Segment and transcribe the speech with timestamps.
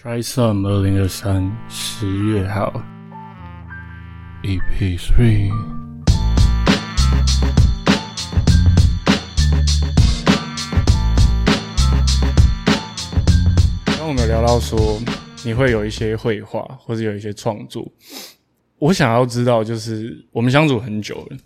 [0.00, 2.72] Try Some 二零二三十月号
[4.44, 5.50] ，EP Three。
[13.86, 15.00] 刚我们聊到说，
[15.44, 17.84] 你会有一些绘画，或者有一些创作。
[18.78, 21.36] 我想要知道，就是我们相处很久了，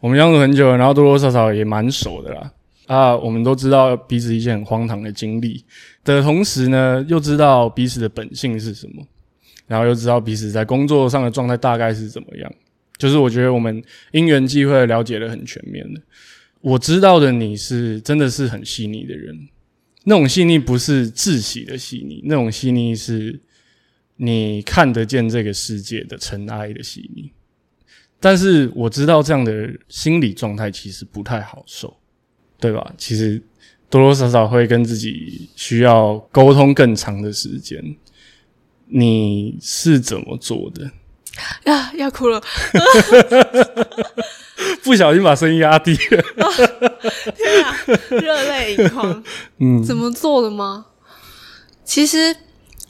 [0.00, 2.50] 我们相处很久了，然后多多少少也蛮熟的啦。
[2.90, 5.64] 啊，我们都知道彼此一些很荒唐的经历
[6.02, 9.06] 的同时呢，又知道彼此的本性是什么，
[9.68, 12.52] 然后又知道彼此在工作上的状态大概是怎么样。
[12.98, 13.80] 就是我觉得我们
[14.10, 16.02] 因缘际会了解的很全面的。
[16.62, 19.48] 我知道的你是真的是很细腻的人，
[20.02, 23.38] 那种细腻不是窒息的细腻，那种细腻是
[24.16, 27.30] 你看得见这个世界的尘埃的细腻。
[28.18, 31.99] 但是我知道这样的心理状态其实不太好受。
[32.60, 32.92] 对吧？
[32.98, 33.42] 其实
[33.88, 37.82] 多多少少会跟自己需要沟通更长的时间。
[38.92, 40.90] 你是怎么做的？
[41.64, 42.40] 呀，要哭了！
[44.82, 46.22] 不小心把声音压低了。
[47.36, 47.76] 天啊，
[48.10, 49.22] 热泪盈眶。
[49.58, 50.86] 嗯，怎么做的吗？
[51.84, 52.34] 其实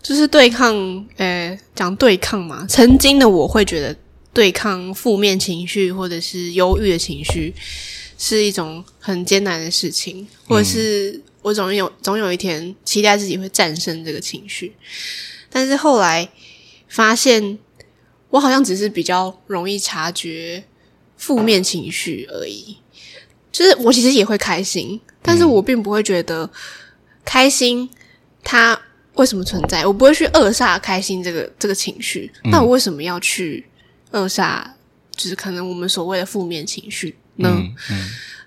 [0.03, 0.75] 就是对抗，
[1.17, 2.67] 呃，讲对抗嘛。
[2.69, 3.95] 曾经的我会觉得
[4.33, 7.55] 对抗负面情绪或者是忧郁的情绪。
[8.23, 14.77] 是一种很艰难的事情，或者是我总有总有一天期待自己会战胜这个情绪，
[15.49, 16.31] 但是后来
[16.87, 17.59] 发现，
[18.29, 20.63] 我好像只是比较容易察觉
[21.17, 22.77] 负面情绪而已。
[23.51, 26.49] 就是我其实也会开心，但是我并不会觉得
[27.25, 27.89] 开心
[28.45, 28.79] 它
[29.15, 32.31] 为什么存在，我不会去扼杀开心这个这个情绪。
[32.45, 33.67] 那我为什么要去
[34.11, 34.77] 扼杀？
[35.17, 37.17] 就是可能我们所谓的负面情绪。
[37.37, 37.73] 嗯，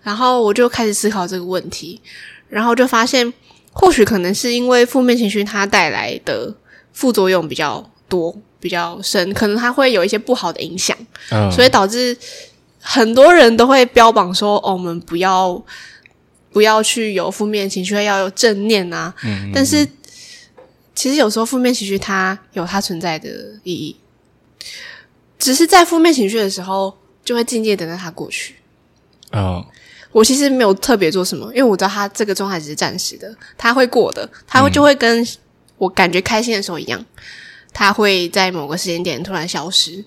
[0.01, 2.01] 然后我就开始思考这个问题，
[2.49, 3.33] 然后就发现，
[3.71, 6.55] 或许可能是因为负面情绪它带来的
[6.91, 10.95] 副作用比较多、比较深，可能它会有一些不好的影响，
[11.51, 12.15] 所以导致
[12.79, 15.63] 很多人都会标榜说：“哦，我们不要
[16.51, 19.13] 不要去有负面情绪，要有正念啊。”
[19.53, 19.87] 但是
[20.93, 23.29] 其实有时候负面情绪它有它存在的
[23.63, 23.95] 意义，
[25.39, 28.55] 只是在负面情绪的时候，就会静静等待它过去。
[29.33, 29.65] 啊，
[30.11, 35.27] 我其实没有特别做什么，因为我知道他这个状态只是暂时的，他会过的，他会就会跟
[35.79, 37.03] 我感觉开心的时候一样，
[37.73, 40.05] 他会在某个时间点突然消失，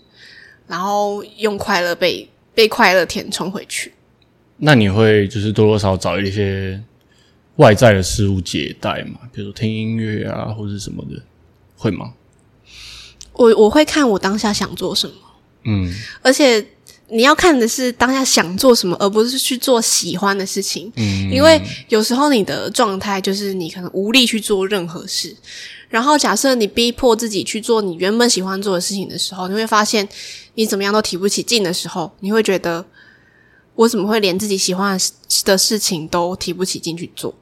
[0.69, 3.93] 然后用快乐被被快乐填充回去。
[4.59, 6.81] 那你会就是多多少少找一些
[7.57, 9.19] 外在的事物解带嘛？
[9.33, 11.21] 比如说听音乐啊，或者什么的，
[11.77, 12.13] 会吗？
[13.33, 15.15] 我我会看我当下想做什么，
[15.65, 16.65] 嗯，而且。
[17.09, 20.93] 你要看的是当下想做什么，而不是去做喜欢的事情。
[20.97, 25.34] 嗯，因为有时候你的状态就是你可能无力去做任何事。
[25.89, 30.06] 然后假设你逼迫自己去做你原本喜欢做的事情的时候，你会发现
[30.55, 32.84] 你怎么样都提不起劲的时候，你会觉得
[33.77, 34.99] 我怎么会连自己喜欢
[35.45, 37.33] 的事情都提不起劲去做？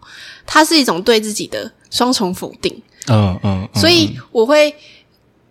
[0.44, 2.82] 它是一种对自己的双重否定。
[3.08, 4.74] 嗯嗯，所以我会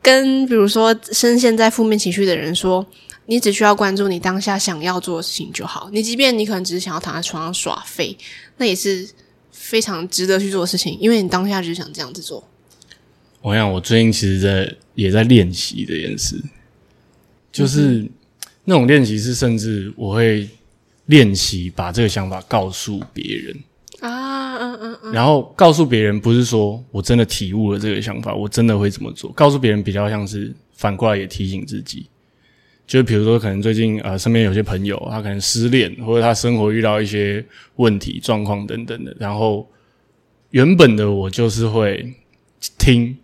[0.04, 2.86] 跟比如说深陷在负面情绪的人说。
[3.26, 5.90] 你只需要关注你当下想要做的事情就好。
[5.94, 8.18] 你即便你可能只是想要躺在床上耍废，
[8.58, 9.08] 那也是
[9.52, 12.44] 非常值得去做的事情，因为你当下就想这样子做。
[13.42, 16.42] 我想，我最近其实在也在练习这件事，
[17.52, 18.10] 就是
[18.66, 20.50] 那种练习是，甚至我会
[21.08, 23.58] 练习把这个想法告诉别人
[24.00, 29.32] 啊，嗯嗯嗯，然后告诉别人，不是说我真的体悟了这个想法，我真的会怎么做。
[29.34, 32.08] 告诉别人比较像是反过来也提醒自己。
[32.86, 37.44] 就比如说，可能最近呃，身边有些朋友，他可能失恋，或者他生活遇到一些
[37.78, 39.16] 问题、状况等等的。
[39.18, 39.66] 然后
[40.52, 42.14] 原本的我就是会
[42.78, 43.18] 听，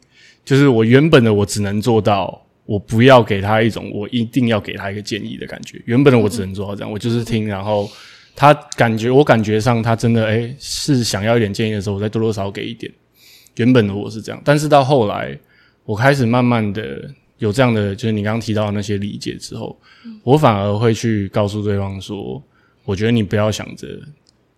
[0.46, 5.80] 就是我原本的我只能做到，我不要给他一种我一定要给他一个建议的感觉。
[5.86, 7.46] 原本的我只能做到这样，我就是听。
[7.46, 7.88] 然后
[8.36, 12.90] 他感觉我感觉上他真的诶是想要一点建议的时候，我再多多少少给一点。
[13.58, 15.38] 原本的我是这样，但是到后来，
[15.84, 17.14] 我开始慢慢的。
[17.40, 19.78] 有这样的，就是你刚刚提到的那些理解之后，
[20.24, 22.42] 我反而会去告诉对方说
[22.86, 23.88] ：“我觉得你不要想着，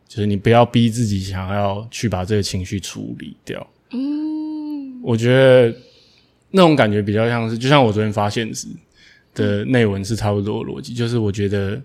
[0.07, 5.73] 就是你不要逼自己想要去把这个情绪处理掉。”嗯，我觉得
[6.49, 8.67] 那种感觉比较像是，就像我昨天发现时
[9.33, 11.81] 的内文是差不多的逻辑，就是我觉得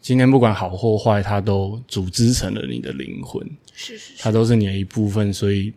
[0.00, 5.72] 今天不管好或坏，它都组织成了你的灵魂，是是，它都是你的一部分，所以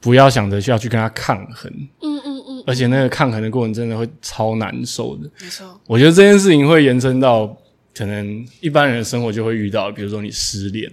[0.00, 1.70] 不要想着需要去跟他抗衡。
[2.00, 2.64] 嗯嗯嗯。
[2.66, 5.30] 而且那个抗衡的过程真的会超难受的。
[5.40, 7.46] 没错，我觉得这件事情会延伸到
[7.94, 10.90] 可能一般人的生活就会遇到，比如说你失恋，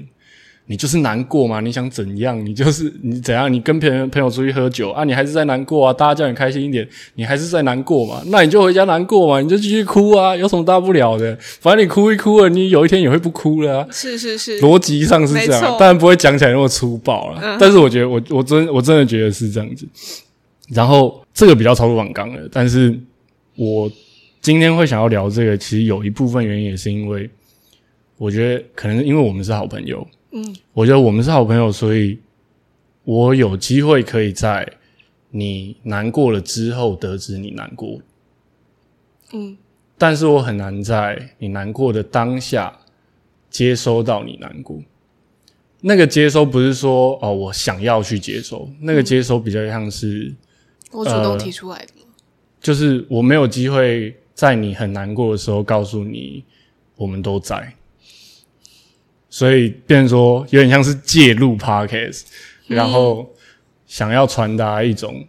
[0.69, 1.61] 你就是难过嘛？
[1.61, 2.45] 你想怎样？
[2.45, 3.51] 你就是你怎样？
[3.51, 5.93] 你跟别人朋友出去喝酒啊，你还是在难过啊？
[5.93, 6.85] 大家叫你开心一点，
[7.15, 8.21] 你还是在难过嘛？
[8.25, 9.39] 那你就回家难过嘛？
[9.39, 10.35] 你就继续哭啊？
[10.35, 11.37] 有什么大不了的？
[11.61, 13.87] 反正你哭一哭了，你有一天也会不哭了。
[13.91, 17.57] 是是是，逻辑上是这样，当然不会讲起来那么粗暴了。
[17.57, 19.87] 但是我觉得，我我真我真的觉得是这样子。
[20.69, 22.93] 然后这个比较超出网纲了，但是
[23.55, 23.89] 我
[24.41, 27.29] 今天会想要聊这个，其实有一部分原因也是因为，
[28.17, 30.05] 我觉得可能因为我们是好朋友。
[30.31, 32.19] 嗯，我觉得我们是好朋友，所以
[33.03, 34.67] 我有机会可以在
[35.29, 37.99] 你难过了之后得知你难过。
[39.33, 39.57] 嗯，
[39.97, 42.77] 但是我很难在你难过的当下
[43.49, 44.81] 接收到你难过。
[45.81, 50.33] 那个接收不是说哦，我想要去接收，那个接收比较像是
[50.91, 51.93] 我主动提出来的，
[52.59, 56.43] 就是我没有机会在你很难过的时候告诉你，
[56.95, 57.73] 我们都在。
[59.29, 62.21] 所以，变成说有点像是介入 podcast，
[62.67, 63.29] 然后
[63.85, 65.25] 想要传达一种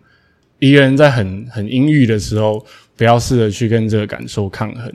[0.60, 2.64] 一个人在很很阴郁的时候，
[2.96, 4.92] 不要试着去跟这个感受抗衡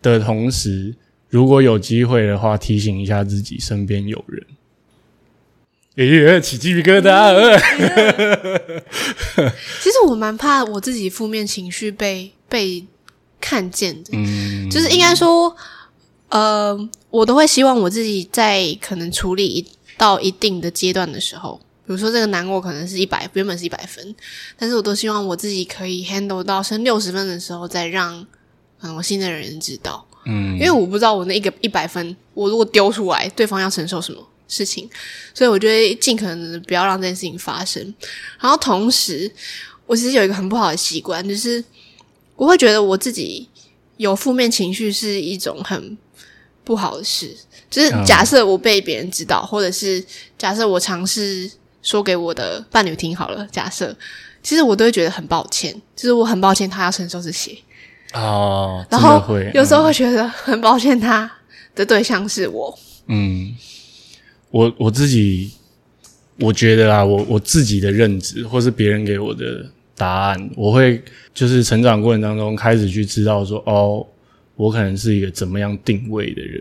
[0.00, 0.94] 的同时，
[1.28, 4.46] 如果有机会的话，提醒一下自己身边有人。
[5.96, 7.60] 诶，起鸡皮疙瘩。
[9.82, 12.86] 其实我蛮怕我自己负面情绪被被
[13.40, 15.54] 看见的，嗯，就是应该说。
[16.30, 16.76] 呃，
[17.10, 19.66] 我都会希望我自己在可能处理一
[19.96, 24.14] 到一定的阶段的时候，比如说这个难过可能是一百，原本是一百分，
[24.58, 28.26] 但是我都希望我自己可以 handle 到升六十分的时候，再让
[28.80, 34.88] 嗯我信任的人知道，嗯，因为我不知道我那一个一百分，我如果丢出来，对方要承受什么事情，
[35.32, 37.82] 所以我觉得尽可能的不要让这件事情发生。
[38.38, 39.30] 然后同时，
[39.86, 41.64] 我其实有一个很不好的习惯，就是
[42.36, 43.48] 我会觉得我自己
[43.96, 45.96] 有负面情绪是一种很。
[46.68, 47.34] 不好的事，
[47.70, 50.04] 就是假设我被别人知道，或者是
[50.36, 51.50] 假设我尝试
[51.80, 53.48] 说给我的伴侣听好了。
[53.50, 53.96] 假设，
[54.42, 57.56] 其实我都会觉得很抱歉，就是我很抱歉他要承受这些
[58.12, 58.84] 哦。
[58.90, 59.24] 然后
[59.54, 61.30] 有时候会觉得很抱歉他
[61.74, 62.78] 的对象是我。
[63.06, 63.56] 嗯，
[64.50, 65.50] 我我自己
[66.38, 69.64] 我觉得啊，我我自己的认知，或是别人给我的
[69.96, 74.06] 答案，我会就是成长过程当中开始去知道说哦。
[74.58, 76.60] 我可能是一个怎么样定位的人，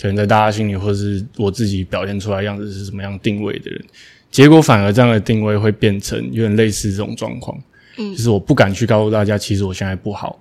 [0.00, 3.84] 可能在大家心里，或是我自己表现出来样子是什么样定位的人，
[4.30, 7.60] 结果反而这样的定位会变成有点类似这种状况。
[7.98, 10.40] 嗯，就是我不敢去告诉大家，其实我现在不好，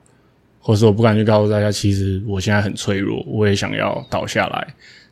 [0.60, 4.68] 或者说我不敢去告诉大家，其实我现在很脆弱，我也想要倒下来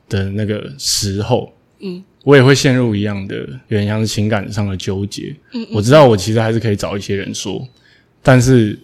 [0.08, 3.38] 的那个时候，嗯，我也会陷入一样的
[3.70, 5.36] 有点像是情感上的纠结。
[5.54, 7.68] 嗯，我知道我其实还是可以找一些人说，
[8.22, 8.78] 但是。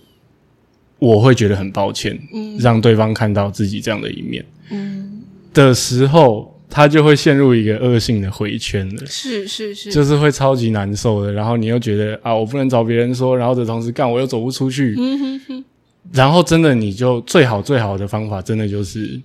[0.99, 5.21] 我会觉得很抱歉，嗯让对方看到自己这样的一面，嗯，
[5.53, 9.05] 的时候，他就会陷入一个恶性的回圈了。
[9.05, 11.31] 是是是，就是会超级难受的。
[11.31, 14.95] 然后你又觉得啊，我不能找别人说，然后的同时干，我又走不出去。
[14.97, 15.65] 嗯哼哼。
[16.13, 19.21] 然后真的，你就最好最好的方法，真的就是，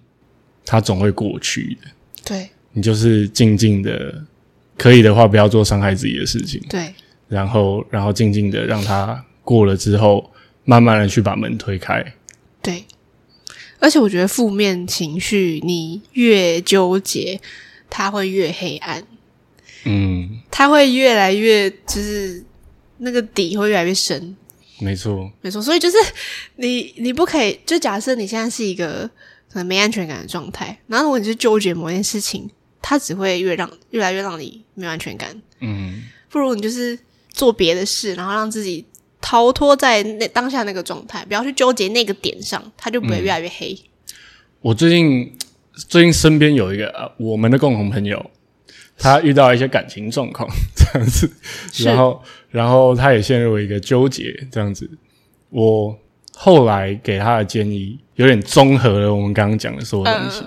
[0.66, 1.90] 他总会过去的。
[2.24, 4.22] 对，你就是静静的，
[4.76, 6.60] 可以的话，不要做伤害自己的事情。
[6.68, 6.92] 对，
[7.28, 10.28] 然后然后静静的让他过了之后。
[10.64, 12.14] 慢慢的去把门推开，
[12.62, 12.84] 对，
[13.80, 17.40] 而且我觉得负面情绪你越纠结，
[17.90, 19.04] 它会越黑暗，
[19.84, 22.44] 嗯，它会越来越就是
[22.98, 24.36] 那个底会越来越深，
[24.78, 25.96] 没错，没错，所以就是
[26.54, 29.10] 你你不可以就假设你现在是一个
[29.52, 32.48] 可能没安全感的状态，然后如果你是纠结某件事情，
[32.80, 36.96] 它只会越让越来越让你没有安全感，嗯，不如你就是
[37.32, 38.86] 做别的事，然后让自己。
[39.22, 43.78] 逃脱在那当下那个状态，不要去纠结那个点上，他就不会越来越黑。
[44.60, 45.32] 我最近
[45.74, 48.30] 最近身边有一个啊，我们的共同朋友，
[48.98, 51.30] 他遇到一些感情状况这样子，
[51.84, 54.90] 然后然后他也陷入一个纠结这样子。
[55.48, 55.96] 我
[56.34, 60.42] 后来给他的建议有点综合了我们刚刚讲的所有东西，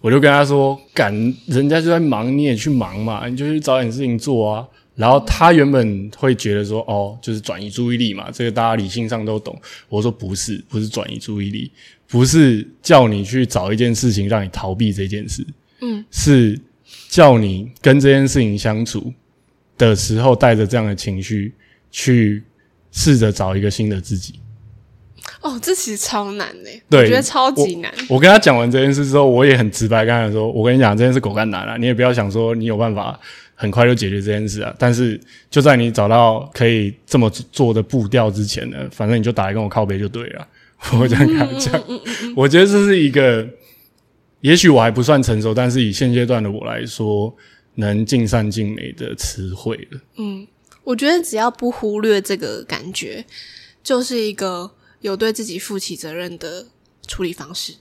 [0.00, 1.12] 我就跟他说：“赶
[1.46, 9.58] 人家就在忙，你也去忙嘛，你就去找点事情做啊。”然后他原本会觉得说，哦，就是转移注意力嘛，这个大家理性上都懂。
[9.88, 11.70] 我说不是，不是转移注意力，
[12.06, 15.46] 不是叫你去找一件事情让你逃避这件事，
[15.80, 16.60] 嗯，是
[17.08, 19.12] 叫你跟这件事情相处
[19.78, 21.54] 的时候，带着这样的情绪
[21.90, 22.42] 去
[22.90, 24.34] 试着找一个新的自己。
[25.40, 27.92] 哦，这其实超难嘞，我觉得超级难。
[28.08, 33.18] 我跟他讲完这件事之后，我也很直白跟他说，我跟你讲，这件事狗干难了，你也不要想说你有办法。
[33.54, 34.74] 很快就解决这件事啊！
[34.76, 40.48] 但是就在你找到可以这么做的步调之前呢，反正你就打来跟我靠背就对了。
[40.98, 41.80] 我这样跟他讲，
[42.34, 43.46] 我觉得这是一个，
[44.40, 47.32] 也许我还不算成熟，但是以现阶段的我来说，
[47.76, 50.00] 能尽善尽美的词汇了。
[50.16, 50.44] 嗯，
[50.82, 53.24] 我觉得只要不忽略这个感觉，
[53.84, 54.68] 就是一个
[55.02, 56.66] 有对自己负起责任的
[57.06, 57.74] 处理方式。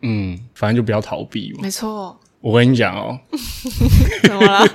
[0.00, 1.58] 嗯，反正就不要逃避嘛。
[1.62, 3.20] 没错，我跟你讲哦，
[4.22, 4.66] 怎么了？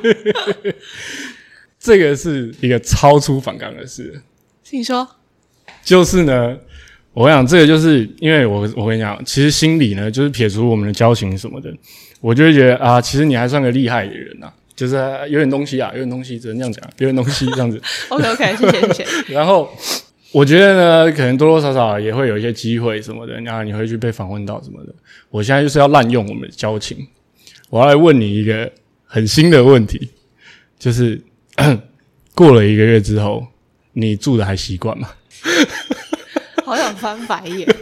[1.79, 4.21] 这个是一个超出反纲的事，
[4.63, 5.07] 请说。
[5.83, 6.57] 就是呢，
[7.13, 11.73] 我想这个就是因为我我跟你讲，其实心里呢，就是撇除我们的交情什么的，
[12.21, 14.95] 我就会觉得啊，其实你还算个厉害的人呐、就是
[15.29, 17.81] 有点东西啊，有点东西，只能这样讲，有点东西这样子。
[18.09, 19.05] OK OK，谢谢谢谢。
[19.33, 19.69] 然后
[20.33, 24.93] 我觉得呢，可能多多少少也会有一些机会什么的，然后你会去被访问到什么的。
[25.29, 27.07] 我现在就是要滥用我们的交情，
[27.69, 28.71] 我要来问你一个
[29.05, 30.09] 很新的问题，
[30.79, 31.21] 就是
[32.33, 33.45] 过了一个月之后，
[33.93, 35.09] 你住的还习惯吗？
[36.65, 37.67] 好想翻白眼。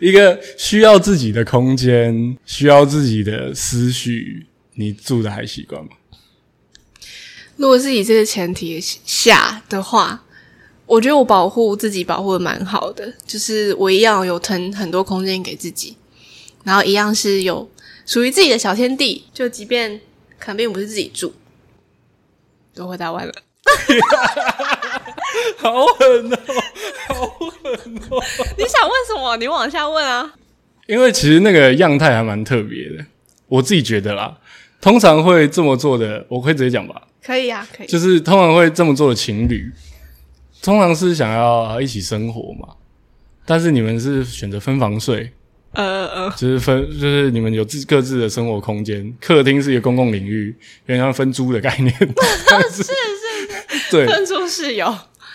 [0.00, 5.90] 一个需要自己的空间，需要自己的思绪，你住的还习惯吗？
[7.62, 10.20] 如果是以这个前提下的话，
[10.84, 15.96] 我觉得我保护自己保护的蛮好的，就是我一样有腾很多空间给自己，
[16.64, 17.70] 然后一样是有
[18.04, 20.00] 属于自己的小天地，就即便
[20.40, 21.32] 可能并不是自己住，
[22.74, 23.32] 都回答完了。
[25.56, 26.38] 好狠哦！
[27.06, 28.20] 好狠哦
[28.58, 29.36] 你想问什么？
[29.36, 30.34] 你往下问啊。
[30.88, 33.06] 因为其实那个样态还蛮特别的，
[33.46, 34.36] 我自己觉得啦。
[34.80, 37.86] 通常会这么做的，我可以直接讲吧，可以啊，可以。
[37.86, 39.70] 就是通常会这么做的情侣，
[40.62, 42.74] 通常是想要一起生活嘛。
[43.44, 45.32] 但是你们是选择分房睡，
[45.72, 50.54] 呃呃，就是分，就是你们有自各自的生活空间，客厅是一个公共领域，
[50.86, 51.92] 有点像分租的概念。
[52.70, 54.06] 是是是，对。
[54.06, 54.94] 分租室友。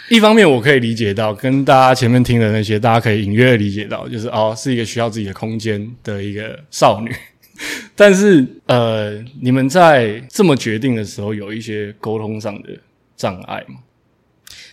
[0.10, 7.14] 一方面我可以理解到，跟大家前面听的那些，大家可以隐约的理解到，就是哦，是一个需要自己的空间的一个少女。
[7.96, 12.70] 但是呃，你们在这么决定的时候，有一些沟通上的
[13.16, 13.76] 障碍吗？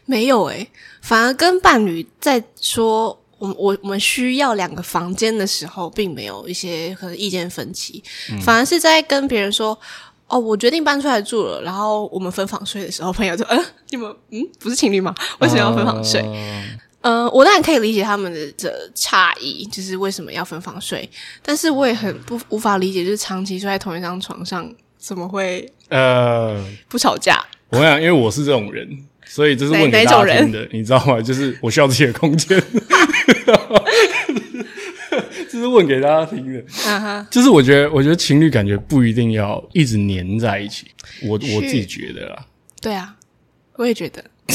[0.06, 0.68] 没有诶、
[1.00, 8.02] 反而跟伴侣在说我我我们需要两个房间的时候，并没有一些可能意见分歧，
[8.42, 9.78] 反而是在跟别人说
[10.26, 15.14] 哦，我决定搬出来住了，然后我们分房睡的时候，朋友就嗯，你们嗯不是情侣吗？
[15.40, 16.20] 为什么要分房睡？
[16.20, 16.64] 呃
[17.06, 21.06] 嗯、我当然可以理解他们的这差异，就是为什么要分房睡，
[21.42, 26.58] 但是我也很不无法理解，就是长期睡在同一张床上，怎么会呃，
[26.88, 27.44] 不吵架？
[27.68, 28.88] 我想，因为我是这种人，
[29.26, 31.20] 所以这是问给大哪哪种人家听的，你知道吗？
[31.20, 32.58] 就是我需要自己的空间，
[35.50, 37.26] 这是问给大家听的。
[37.30, 40.87] 就是我觉得，我觉得情侣感觉不一定要一直黏在一起，
[41.25, 42.46] 我我自己觉得啦。
[42.80, 43.14] 对啊，
[43.75, 44.25] 我也觉得。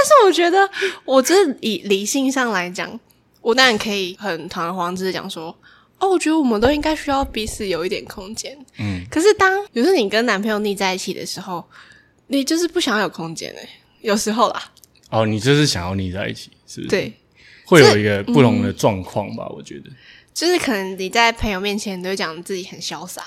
[0.00, 0.70] 但是我觉得，
[1.04, 2.98] 我真的以理性上来讲，
[3.42, 5.54] 我当然可以很堂而皇之的讲说，
[5.98, 8.56] 哦，我觉得我们都应该需要彼此有一点空间。
[8.78, 11.62] 嗯，可是当比如说你跟男朋友腻在一起的时候，
[12.28, 13.68] 你就是不想要有空间哎、
[14.00, 14.72] 有时候啦，
[15.10, 17.12] 哦，你就是想要腻在一起，是不是？，对，
[17.66, 19.46] 会有一个不同的状况吧？
[19.50, 19.90] 我觉得。
[20.32, 23.22] 就是可能你在朋友面前你都会讲自己很潇洒，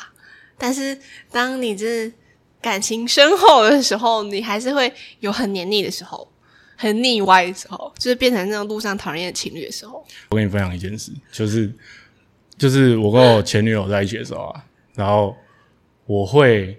[0.57, 0.97] 但是
[1.29, 2.15] 当你真的
[2.59, 6.27] 感情深厚的时候，你还是会有很黏腻的时候，
[6.75, 10.03] 很腻歪的时候，就是变成那种路上讨人厌的情侣的时候。
[10.29, 11.73] 我跟你分享一件事，就是
[12.57, 14.63] 就是我跟我前女友在一起的时候啊，
[14.95, 15.35] 然后
[16.05, 16.77] 我会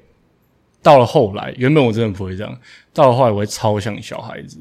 [0.82, 2.58] 到了后来，原本我真的不会这样，
[2.92, 4.58] 到了后来我会超像小孩子，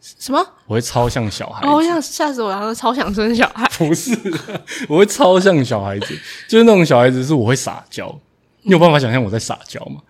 [0.00, 0.44] 什么？
[0.66, 2.56] 我会超像小孩子，哦，我想吓死我了！
[2.56, 3.68] 然后超想生小孩。
[3.78, 8.18] 不是啊，我会超像小孩子，就是那种小孩子，是我会撒娇。
[8.62, 10.00] 你有办法想象我在撒娇吗？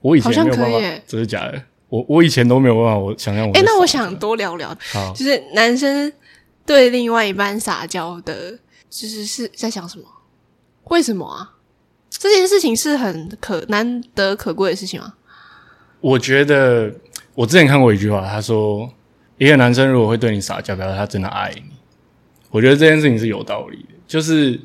[0.00, 1.62] 我以前没有办法这是假的。
[1.88, 4.76] 我我以前都没有办法，我想象我在哎，那我想多聊聊，
[5.14, 6.12] 就是男生
[6.64, 8.52] 对另外一半撒娇的，
[8.90, 10.04] 就是是在想什么？
[10.84, 11.52] 为什么啊？
[12.10, 15.14] 这件事情是很可难得可贵的事情吗？
[16.00, 16.92] 我觉得
[17.34, 18.90] 我之前看过一句话，他说
[19.38, 21.62] 一个男生如果会对你撒娇，表示他真的爱你。
[22.50, 24.58] 我觉得这件事情是有道理的，就是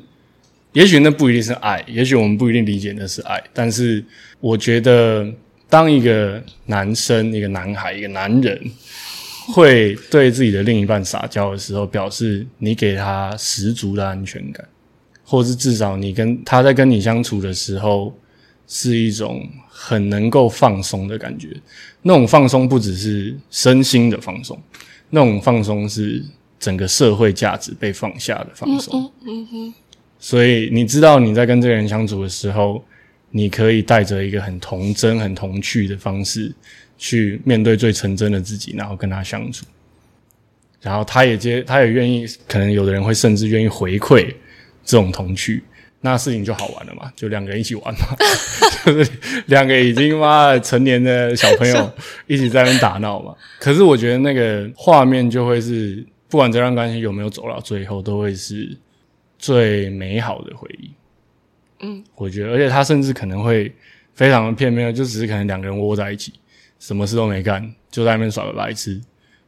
[0.72, 4.02] 也许那不一定是爱，也许我们不一定理解那是爱，但是
[4.40, 5.30] 我觉得
[5.72, 8.60] 当一个男生、一个男孩、一个男人
[9.54, 14.62] 会对自己的另一半撒娇的时候，表示你给他十足的安全感，
[15.24, 18.14] 或是至少你跟他在跟你相处的时候
[18.68, 21.48] 是一种很能够放松的感觉。
[22.02, 24.60] 那种放松不只是身心的放松，
[25.08, 26.22] 那种放松是
[26.60, 29.10] 整个社会价值被放下的放松。
[29.24, 29.74] 嗯嗯哼，
[30.18, 32.84] 所以你知道你在跟这个人相处的时候，
[33.32, 36.52] 你可以带着一个很童真、很童趣的方式
[36.96, 39.66] 去面对最纯真的自己，然后跟他相处。
[40.80, 44.26] 然后他也接，他也愿意，可能有的人会甚至愿意回馈
[44.84, 45.62] 这种童趣，
[46.00, 48.16] 那事情就好玩了嘛，就两个人一起玩嘛，
[48.84, 49.10] 就是
[49.46, 51.92] 两个已经妈成年的小朋友
[52.26, 53.34] 一起在那边打闹嘛。
[53.60, 58.76] 可是我觉得那个画面就会是，不管这段关系有没有走到最后，都会是
[59.38, 60.90] 最美好的回忆。
[61.82, 63.72] 嗯，我觉得，而且他甚至可能会
[64.14, 66.32] 非常的片面，就只是可能两个人窝在一起，
[66.78, 69.00] 什么事都没干，就在那边耍个白痴。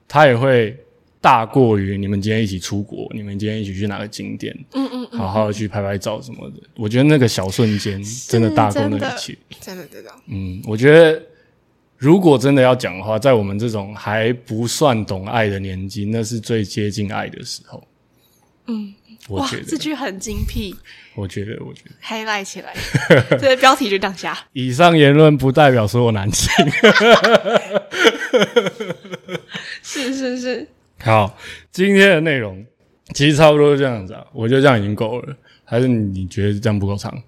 [0.06, 0.76] 他也会。
[1.24, 6.56] 大过于你们今天一起出国，你们今天一起去哪个景点，嗯嗯，好好的去拍拍照什么的。
[6.76, 7.98] 我觉得那个小瞬间
[8.28, 10.10] 真的大过那一切，真的真的。
[10.26, 11.22] 嗯，我觉得
[11.96, 17.82] 如果真的要讲的话，在我们这种还不算懂爱的年纪，那是最接近爱的时候。
[18.66, 18.94] 嗯，
[19.28, 20.74] 我觉得这句很精辟。
[21.14, 22.74] 我觉得，我觉得 highlight 起来，
[23.38, 24.36] 这标题就当下。
[24.52, 26.50] 以上言论不代表所有男性。
[29.82, 30.66] 是是是。
[31.00, 31.36] 好，
[31.70, 32.64] 今天的内容
[33.14, 35.36] 其实差不多是这样子啊，我觉得这样已经够了。
[35.64, 37.22] 还是你觉得这样不够长？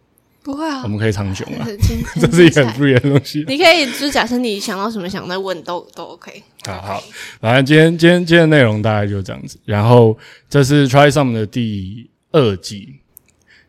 [0.47, 1.67] 不会啊，我们可以长久啊。
[2.21, 3.45] 这是一个很不言的东西。
[3.49, 6.41] 你可以就假设你想到什么想再问都都 OK。
[6.65, 7.03] 好好，
[7.41, 9.59] 反正今天今天今天的内容大概就这样子。
[9.65, 10.17] 然后
[10.49, 13.01] 这是 Try Some 的第二季，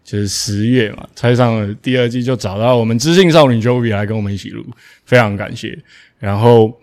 [0.04, 4.64] 就是十月嘛，Try Some 的第二季就找到我们知性少女 Joey 来跟我们一起录，
[5.06, 5.80] 非常感谢。
[6.20, 6.80] 然后。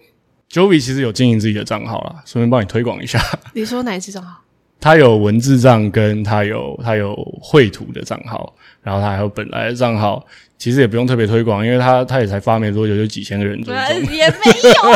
[0.50, 3.20] Joey 其实有经营自己的账号啦，顺便帮你推广一下。
[3.54, 4.40] 你说哪一支账号？
[4.80, 10.24] 他有文字账，跟他有他有绘图的账号，然后他还有本来的账号。
[10.56, 14.32] 其实也不用特别推广，因为他他也才发没多久，就几千个人追踪，也没有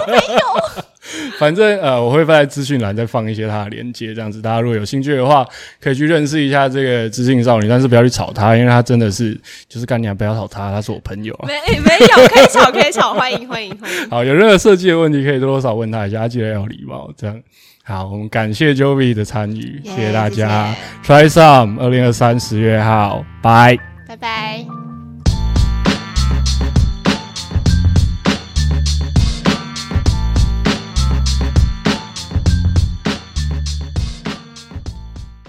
[0.06, 0.40] 没有。
[1.38, 5.46] 反正呃，我会放在资讯栏再放一些他的链接，这样子大家如果有兴趣的话，
[5.80, 11.44] 可以去认识一下这个知性少女，但是不要去吵她，因为她真的是就是干娘，不要吵她，她是我朋友啊。
[11.48, 14.08] 没 没有，可以吵可以吵，欢迎欢迎欢迎。
[14.08, 17.10] 好，有任何设计的问题，可以多多少问他一下，记得要礼貌。
[17.16, 17.38] 这样
[17.88, 20.74] 好，我们感谢 Joey 的参与，谢谢大家。
[21.02, 24.77] Try some，二零二三十月号，拜拜拜。